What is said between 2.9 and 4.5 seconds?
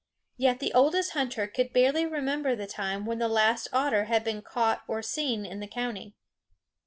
when the last otter had been